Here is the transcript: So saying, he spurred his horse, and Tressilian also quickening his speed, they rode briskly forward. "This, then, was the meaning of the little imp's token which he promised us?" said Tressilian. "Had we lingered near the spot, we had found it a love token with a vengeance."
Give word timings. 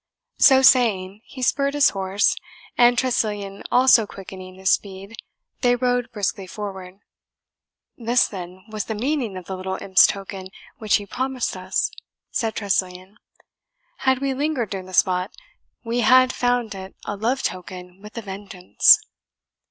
So 0.39 0.63
saying, 0.63 1.21
he 1.25 1.43
spurred 1.43 1.75
his 1.75 1.91
horse, 1.91 2.35
and 2.75 2.97
Tressilian 2.97 3.61
also 3.71 4.07
quickening 4.07 4.55
his 4.55 4.71
speed, 4.71 5.15
they 5.61 5.75
rode 5.75 6.11
briskly 6.11 6.47
forward. 6.47 7.01
"This, 7.99 8.27
then, 8.27 8.63
was 8.71 8.85
the 8.85 8.95
meaning 8.95 9.37
of 9.37 9.45
the 9.45 9.55
little 9.55 9.77
imp's 9.79 10.07
token 10.07 10.47
which 10.79 10.95
he 10.95 11.05
promised 11.05 11.55
us?" 11.55 11.91
said 12.31 12.55
Tressilian. 12.55 13.19
"Had 13.97 14.21
we 14.21 14.33
lingered 14.33 14.73
near 14.73 14.81
the 14.81 14.93
spot, 14.95 15.35
we 15.83 15.99
had 15.99 16.33
found 16.33 16.73
it 16.73 16.95
a 17.05 17.15
love 17.15 17.43
token 17.43 18.01
with 18.01 18.17
a 18.17 18.23
vengeance." 18.23 18.97